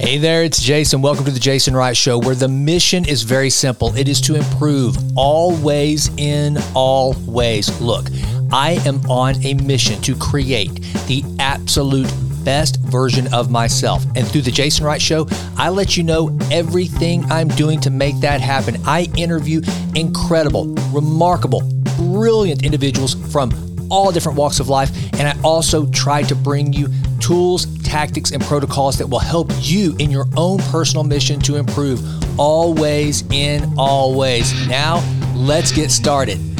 [0.00, 1.02] Hey there, it's Jason.
[1.02, 4.36] Welcome to the Jason Wright Show, where the mission is very simple it is to
[4.36, 7.80] improve always in all ways.
[7.80, 8.06] Look,
[8.52, 10.72] I am on a mission to create
[11.08, 12.08] the absolute
[12.44, 14.04] best version of myself.
[14.14, 15.26] And through the Jason Wright Show,
[15.56, 18.80] I let you know everything I'm doing to make that happen.
[18.86, 19.62] I interview
[19.96, 21.62] incredible, remarkable,
[21.96, 23.50] brilliant individuals from
[23.90, 24.90] all different walks of life.
[25.14, 26.88] And I also try to bring you
[27.28, 32.00] tools, tactics, and protocols that will help you in your own personal mission to improve
[32.40, 34.66] always in all ways.
[34.66, 35.02] Now,
[35.34, 36.57] let's get started.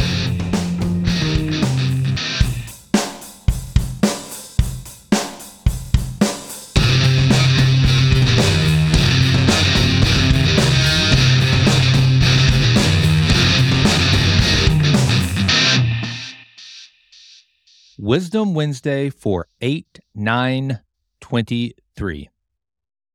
[18.01, 20.79] Wisdom Wednesday for 8 9
[21.20, 22.30] 23.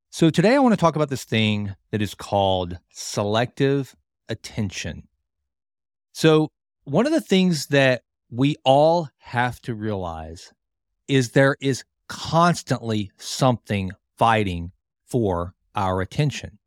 [0.10, 3.96] So, today I want to talk about this thing that is called selective
[4.28, 5.08] attention.
[6.12, 6.50] So,
[6.84, 10.52] one of the things that we all have to realize
[11.08, 14.74] is there is constantly something fighting
[15.06, 16.60] for our attention.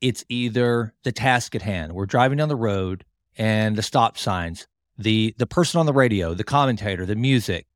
[0.00, 3.04] It's either the task at hand, we're driving down the road
[3.36, 4.68] and the stop signs
[5.02, 7.66] the the person on the radio, the commentator, the music,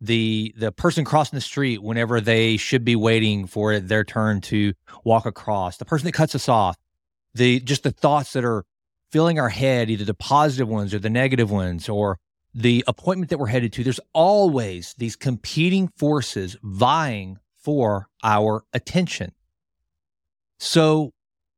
[0.00, 4.74] the the person crossing the street whenever they should be waiting for their turn to
[5.04, 6.76] walk across, the person that cuts us off,
[7.34, 8.64] the just the thoughts that are
[9.10, 12.18] filling our head, either the positive ones or the negative ones, or
[12.54, 13.84] the appointment that we're headed to.
[13.84, 19.32] There's always these competing forces vying for our attention.
[20.58, 21.12] So,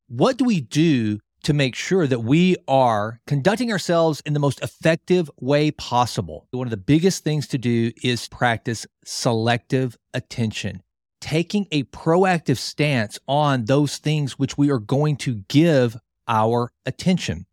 [0.08, 4.60] what do we do to make sure that we are conducting ourselves in the most
[4.60, 6.46] effective way possible.
[6.50, 10.82] One of the biggest things to do is practice selective attention,
[11.22, 15.96] taking a proactive stance on those things which we are going to give
[16.28, 17.46] our attention.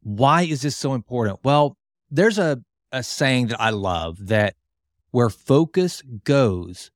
[0.00, 1.40] Why is this so important?
[1.44, 1.76] Well,
[2.10, 2.62] there's a,
[2.92, 4.54] a saying that I love that
[5.10, 6.90] where focus goes,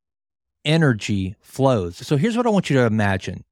[0.64, 1.98] energy flows.
[1.98, 3.44] So here's what I want you to imagine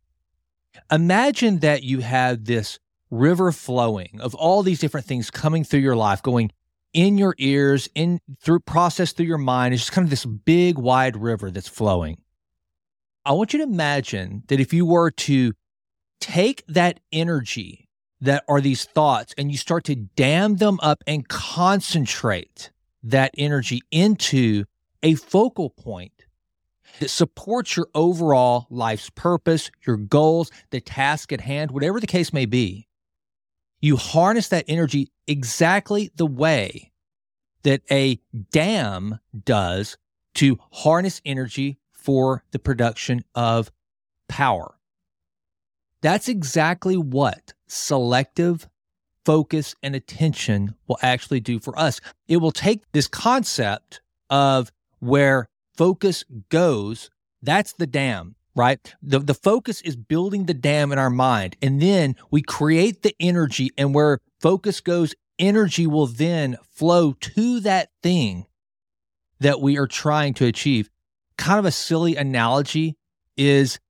[0.91, 2.79] Imagine that you had this
[3.11, 6.51] river flowing of all these different things coming through your life, going
[6.93, 9.75] in your ears, in through process through your mind.
[9.75, 12.19] It's just kind of this big wide river that's flowing.
[13.25, 15.55] I want you to imagine that if you were to
[16.21, 17.89] take that energy
[18.21, 22.71] that are these thoughts and you start to dam them up and concentrate
[23.03, 24.65] that energy into
[25.03, 26.13] a focal point
[27.01, 32.33] that supports your overall life's purpose, your goals, the task at hand, whatever the case
[32.33, 32.89] may be.
[33.81, 36.93] You harness that energy exactly the way
[37.63, 39.97] that a dam does
[40.35, 43.71] to harness energy for the production of
[44.29, 44.79] power.
[46.03, 48.69] That's exactly what selective
[49.25, 52.01] focus and attention will actually do for us.
[52.29, 57.11] It will take this concept of where focus goes,
[57.43, 58.95] that's the dam, right?
[59.03, 61.57] The, the focus is building the dam in our mind.
[61.61, 67.61] And then we create the energy, and where focus goes, energy will then flow to
[67.61, 68.47] that thing
[69.41, 70.89] that we are trying to achieve.
[71.37, 72.97] Kind of a silly analogy
[73.37, 73.81] is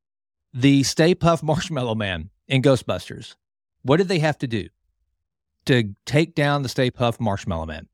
[0.53, 3.37] the Stay Puft Marshmallow Man in Ghostbusters.
[3.83, 4.69] What did they have to do
[5.67, 7.89] to take down the Stay Puft Marshmallow Man?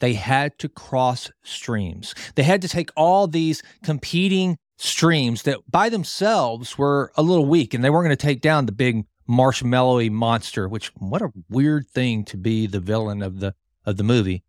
[0.00, 2.14] They had to cross streams.
[2.34, 7.74] They had to take all these competing streams that by themselves were a little weak
[7.74, 11.86] and they weren't going to take down the big marshmallowy monster, which what a weird
[11.88, 13.54] thing to be the villain of the
[13.86, 14.42] of the movie.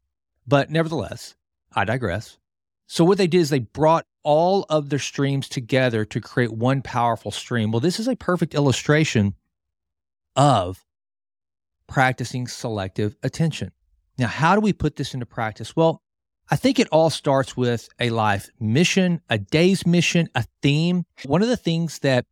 [0.48, 1.36] But nevertheless,
[1.74, 2.38] I digress.
[2.88, 6.82] So what they did is they brought all of their streams together to create one
[6.82, 7.72] powerful stream.
[7.72, 9.36] Well, this is a perfect illustration
[10.36, 10.84] of
[11.88, 13.72] practicing selective attention.
[14.22, 15.76] Now, how do we put this into practice?
[15.76, 16.04] Well,
[16.48, 21.06] I think it all starts with a life mission, a day's mission, a theme.
[21.26, 22.28] One of the things that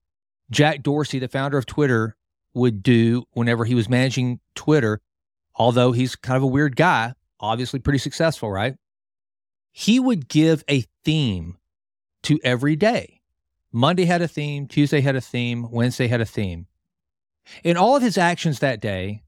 [0.52, 2.16] Jack Dorsey, the founder of Twitter,
[2.54, 5.02] would do whenever he was managing Twitter,
[5.56, 8.76] although he's kind of a weird guy, obviously pretty successful, right?
[9.72, 11.58] He would give a theme
[12.22, 13.22] to every day.
[13.72, 16.68] Monday had a theme, Tuesday had a theme, Wednesday had a theme.
[17.64, 19.24] And all of his actions that day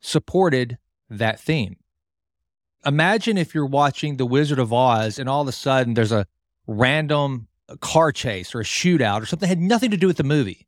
[0.00, 0.78] supported
[1.10, 1.76] that theme
[2.84, 6.26] imagine if you're watching The Wizard of Oz and all of a sudden there's a
[6.66, 7.48] random
[7.80, 10.66] car chase or a shootout or something that had nothing to do with the movie.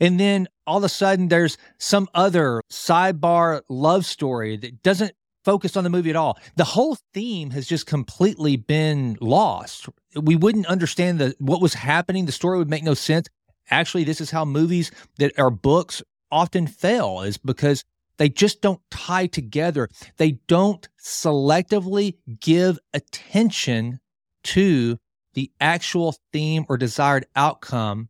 [0.00, 5.12] And then all of a sudden there's some other sidebar love story that doesn't
[5.44, 6.38] focus on the movie at all.
[6.56, 9.88] The whole theme has just completely been lost.
[10.14, 12.26] We wouldn't understand the what was happening.
[12.26, 13.28] The story would make no sense.
[13.70, 17.84] Actually, this is how movies that are books often fail is because
[18.18, 19.88] they just don't tie together.
[20.16, 24.00] They don't selectively give attention
[24.44, 24.98] to
[25.34, 28.08] the actual theme or desired outcome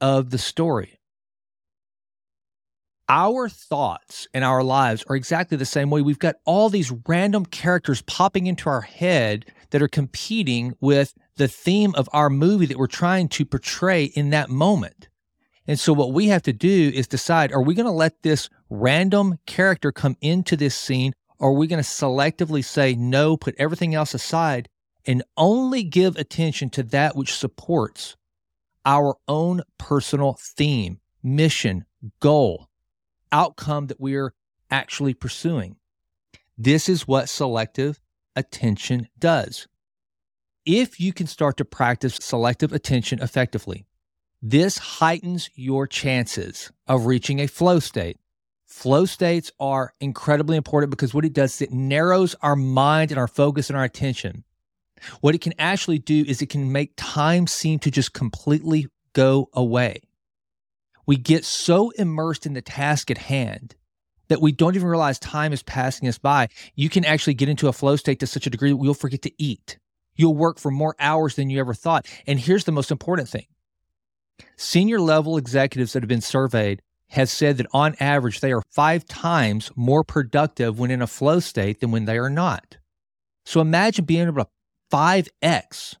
[0.00, 0.98] of the story.
[3.08, 6.00] Our thoughts and our lives are exactly the same way.
[6.00, 11.48] We've got all these random characters popping into our head that are competing with the
[11.48, 15.08] theme of our movie that we're trying to portray in that moment.
[15.66, 18.48] And so, what we have to do is decide are we going to let this
[18.70, 23.54] random character come into this scene, or are we going to selectively say no, put
[23.58, 24.68] everything else aside,
[25.06, 28.16] and only give attention to that which supports
[28.86, 31.84] our own personal theme, mission,
[32.20, 32.68] goal,
[33.32, 34.32] outcome that we're
[34.70, 35.76] actually pursuing?
[36.56, 38.00] This is what selective
[38.36, 39.66] attention does.
[40.66, 43.86] If you can start to practice selective attention effectively,
[44.42, 48.18] this heightens your chances of reaching a flow state.
[48.70, 53.18] Flow states are incredibly important because what it does is it narrows our mind and
[53.18, 54.44] our focus and our attention.
[55.20, 59.50] What it can actually do is it can make time seem to just completely go
[59.52, 60.02] away.
[61.04, 63.74] We get so immersed in the task at hand
[64.28, 66.48] that we don't even realize time is passing us by.
[66.76, 69.22] You can actually get into a flow state to such a degree that you'll forget
[69.22, 69.78] to eat.
[70.14, 72.06] You'll work for more hours than you ever thought.
[72.24, 73.46] And here's the most important thing
[74.56, 79.04] Senior level executives that have been surveyed has said that on average they are five
[79.06, 82.78] times more productive when in a flow state than when they are not.
[83.44, 84.50] So imagine being able to
[84.92, 85.96] 5x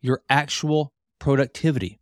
[0.00, 1.98] your actual productivity.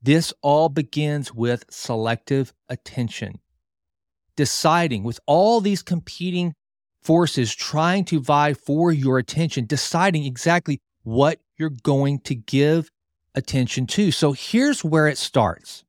[0.00, 3.40] This all begins with selective attention.
[4.36, 6.54] Deciding with all these competing
[7.02, 12.90] forces trying to vie for your attention, deciding exactly what you're going to give
[13.34, 14.10] attention to.
[14.10, 15.84] So here's where it starts.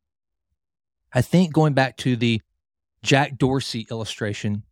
[1.14, 2.42] I think going back to the
[3.04, 4.64] Jack Dorsey illustration,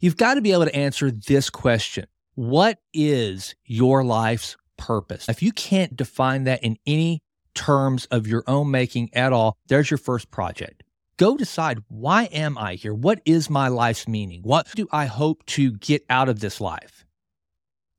[0.00, 5.28] you've got to be able to answer this question What is your life's purpose?
[5.28, 7.22] If you can't define that in any
[7.54, 10.82] terms of your own making at all, there's your first project.
[11.18, 12.92] Go decide why am I here?
[12.92, 14.42] What is my life's meaning?
[14.42, 17.06] What do I hope to get out of this life?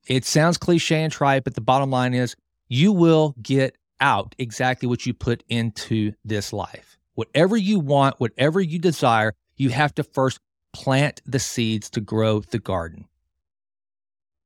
[0.07, 2.35] It sounds cliche and trite, but the bottom line is
[2.67, 6.96] you will get out exactly what you put into this life.
[7.17, 10.39] Whatever you want, whatever you desire, you have to first
[10.71, 13.07] plant the seeds to grow the garden.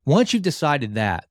[0.06, 1.26] Once you've decided that,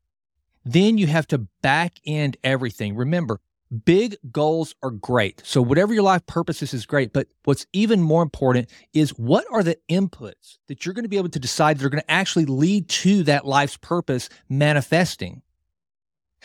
[0.66, 2.94] then you have to back end everything.
[2.94, 3.40] Remember,
[3.86, 5.40] big goals are great.
[5.42, 7.14] So, whatever your life purpose is, is great.
[7.14, 11.16] But what's even more important is what are the inputs that you're going to be
[11.16, 15.40] able to decide that are going to actually lead to that life's purpose manifesting?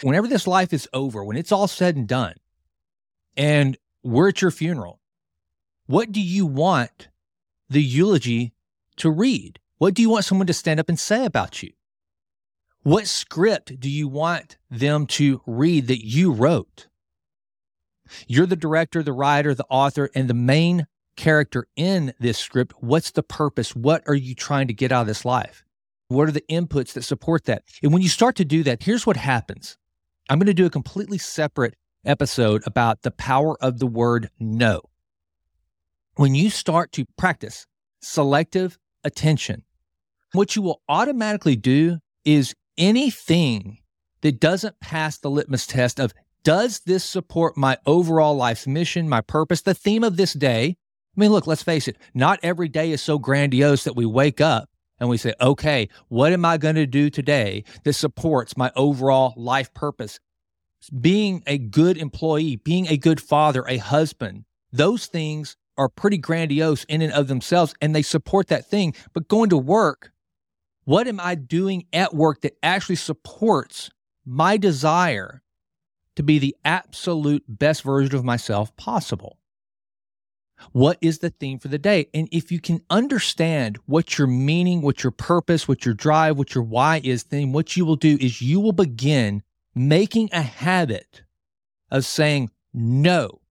[0.01, 2.36] whenever this life is over, when it's all said and done,
[3.38, 4.99] and we're at your funeral,
[5.87, 7.09] what do you want
[7.69, 8.53] the eulogy
[8.97, 9.59] to read?
[9.77, 11.71] What do you want someone to stand up and say about you?
[12.83, 16.87] What script do you want them to read that you wrote?
[18.27, 20.85] You're the director, the writer, the author, and the main
[21.17, 22.73] character in this script.
[22.79, 23.75] What's the purpose?
[23.75, 25.63] What are you trying to get out of this life?
[26.09, 27.63] What are the inputs that support that?
[27.81, 29.77] And when you start to do that, here's what happens
[30.29, 31.75] I'm going to do a completely separate
[32.05, 34.81] episode about the power of the word no.
[36.15, 37.67] When you start to practice
[38.01, 39.63] selective attention,
[40.33, 43.79] what you will automatically do is anything
[44.21, 49.21] that doesn't pass the litmus test of does this support my overall life's mission, my
[49.21, 50.77] purpose, the theme of this day?
[51.17, 54.39] I mean, look, let's face it, not every day is so grandiose that we wake
[54.39, 54.69] up
[55.00, 59.33] and we say, okay, what am I going to do today that supports my overall
[59.35, 60.19] life purpose?
[60.89, 66.84] Being a good employee, being a good father, a husband, those things are pretty grandiose
[66.86, 68.94] in and of themselves and they support that thing.
[69.13, 70.12] But going to work,
[70.86, 73.89] what am I doing at work that actually supports
[74.25, 75.42] my desire
[76.15, 79.39] to be the absolute best version of myself possible?
[80.72, 82.08] What is the theme for the day?
[82.13, 86.56] And if you can understand what your meaning, what your purpose, what your drive, what
[86.56, 89.44] your why is, then what you will do is you will begin
[89.75, 91.24] making a habit
[91.91, 93.41] of saying no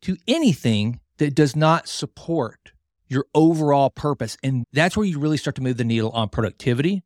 [0.00, 2.72] to anything that does not support
[3.06, 4.36] your overall purpose.
[4.42, 7.02] And that's where you really start to move the needle on productivity,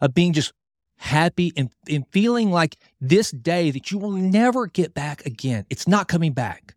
[0.00, 0.52] of being just
[0.96, 5.66] happy and, and feeling like this day that you will never get back again.
[5.70, 6.74] It's not coming back.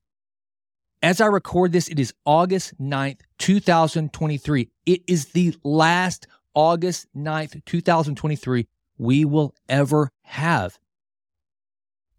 [1.02, 4.70] As I record this, it is August 9th, 2023.
[4.86, 8.68] It is the last August 9th, 2023
[9.02, 10.80] we will ever have.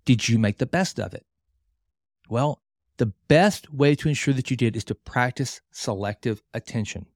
[0.05, 1.25] Did you make the best of it?
[2.29, 2.63] Well,
[2.99, 7.07] the best way to ensure that you did is to practice selective attention.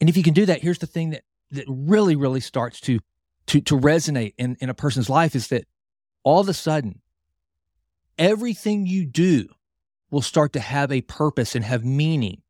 [0.00, 3.00] And if you can do that, here's the thing that, that really, really starts to,
[3.46, 5.66] to, to resonate in, in a person's life is that
[6.22, 7.00] all of a sudden,
[8.18, 9.48] everything you do
[10.10, 12.42] will start to have a purpose and have meaning.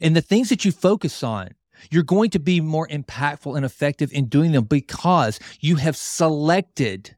[0.00, 1.50] And the things that you focus on,
[1.90, 7.16] you're going to be more impactful and effective in doing them because you have selected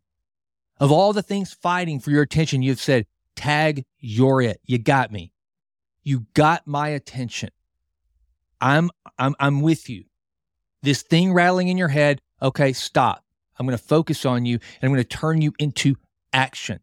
[0.81, 4.61] of all the things fighting for your attention, you've said, tag, you're it.
[4.65, 5.33] You got me.
[6.03, 7.51] You got my attention.
[8.61, 10.05] I'm, I'm, I'm with you.
[10.83, 13.25] This thing rattling in your head, okay, stop.
[13.59, 15.97] I'm going to focus on you and I'm going to turn you into
[16.33, 16.79] action.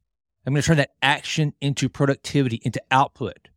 [0.46, 3.48] I'm going to turn that action into productivity, into output.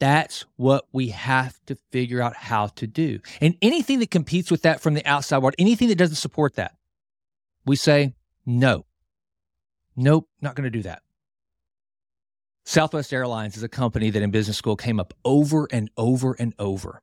[0.00, 3.20] That's what we have to figure out how to do.
[3.40, 6.74] And anything that competes with that from the outside world, anything that doesn't support that,
[7.66, 8.14] we say,
[8.46, 8.86] no.
[9.94, 11.02] Nope, not going to do that.
[12.64, 16.54] Southwest Airlines is a company that in business school came up over and over and
[16.58, 17.02] over.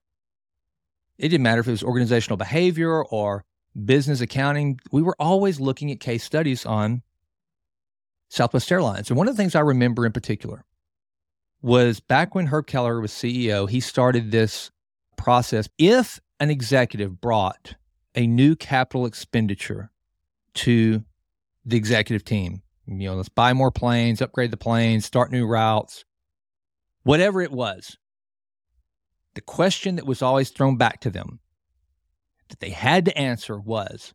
[1.19, 3.45] It didn't matter if it was organizational behavior or
[3.85, 4.79] business accounting.
[4.91, 7.03] We were always looking at case studies on
[8.29, 9.09] Southwest Airlines.
[9.09, 10.63] And one of the things I remember in particular
[11.61, 14.71] was back when Herb Kelleher was CEO, he started this
[15.15, 15.67] process.
[15.77, 17.75] If an executive brought
[18.15, 19.91] a new capital expenditure
[20.55, 21.03] to
[21.65, 26.05] the executive team, you know, let's buy more planes, upgrade the planes, start new routes,
[27.03, 27.97] whatever it was,
[29.35, 31.39] the question that was always thrown back to them
[32.49, 34.13] that they had to answer was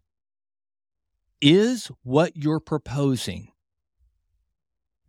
[1.40, 3.52] Is what you're proposing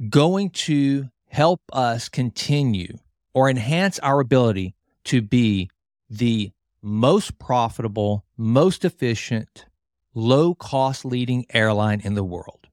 [0.09, 2.99] going to help us continue
[3.33, 5.67] or enhance our ability to be
[6.07, 9.65] the most profitable, most efficient,
[10.13, 12.67] low cost leading airline in the world.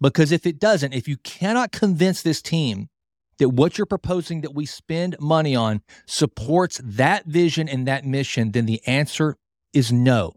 [0.00, 2.88] Because if it doesn't, if you cannot convince this team
[3.38, 8.50] that what you're proposing that we spend money on supports that vision and that mission,
[8.50, 9.36] then the answer
[9.72, 10.34] is no.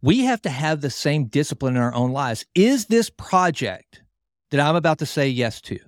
[0.00, 2.46] We have to have the same discipline in our own lives.
[2.54, 4.01] Is this project
[4.52, 5.78] that I'm about to say yes to,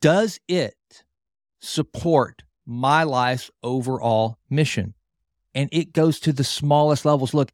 [0.00, 1.04] does it
[1.60, 4.94] support my life's overall mission?
[5.54, 7.34] And it goes to the smallest levels.
[7.34, 7.52] Look,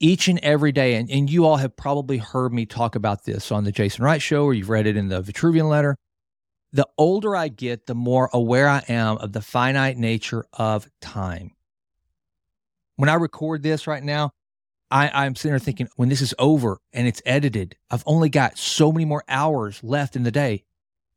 [0.00, 3.52] each and every day, and, and you all have probably heard me talk about this
[3.52, 5.94] on the Jason Wright show, or you've read it in the Vitruvian letter.
[6.72, 11.50] The older I get, the more aware I am of the finite nature of time.
[12.96, 14.30] When I record this right now,
[14.90, 18.58] I, I'm sitting there thinking, when this is over and it's edited, I've only got
[18.58, 20.64] so many more hours left in the day.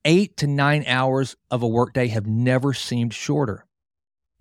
[0.05, 3.65] Eight to nine hours of a workday have never seemed shorter.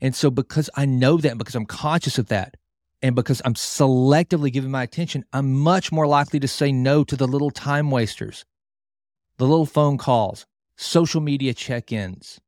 [0.01, 2.57] And so, because I know that, because I'm conscious of that,
[3.01, 7.17] and because I'm selectively giving my attention, I'm much more likely to say no to
[7.17, 8.45] the little time wasters,
[9.39, 10.47] the little phone calls,
[10.77, 12.41] social media check ins,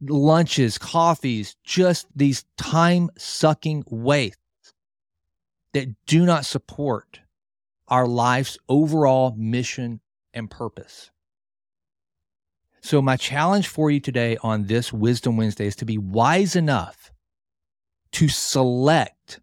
[0.00, 4.37] lunches, coffees, just these time sucking wastes
[5.78, 7.20] that do not support
[7.86, 10.00] our life's overall mission
[10.34, 11.12] and purpose.
[12.80, 17.12] So, my challenge for you today on this Wisdom Wednesday is to be wise enough
[18.12, 19.40] to select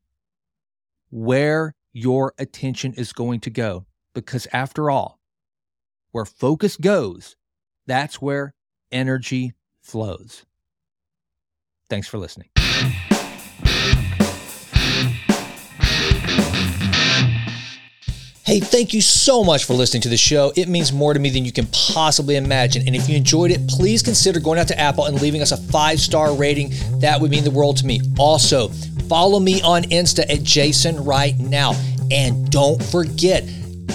[1.09, 3.85] where your attention is going to go.
[4.13, 5.19] Because, after all,
[6.11, 7.37] where focus goes,
[7.87, 8.53] that's where
[8.91, 10.45] energy flows.
[11.89, 12.49] Thanks for listening.
[18.55, 20.53] Hey, thank you so much for listening to the show.
[20.55, 22.87] It means more to me than you can possibly imagine.
[22.87, 25.57] And if you enjoyed it, please consider going out to Apple and leaving us a
[25.57, 26.71] five star rating.
[27.01, 27.99] That would mean the world to me.
[28.17, 28.69] Also,
[29.09, 31.73] follow me on Insta at Jason Right Now.
[32.11, 33.43] And don't forget,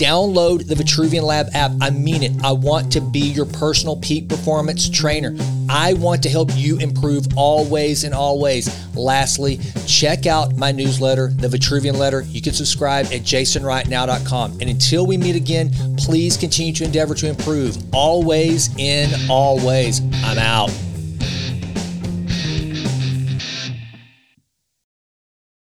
[0.00, 1.72] Download the Vitruvian Lab app.
[1.82, 2.32] I mean it.
[2.42, 5.36] I want to be your personal peak performance trainer.
[5.68, 8.66] I want to help you improve always and always.
[8.96, 12.22] Lastly, check out my newsletter, the Vitruvian Letter.
[12.22, 14.52] You can subscribe at jasonrightnow.com.
[14.52, 20.00] And until we meet again, please continue to endeavor to improve always in all ways.
[20.24, 20.70] I'm out.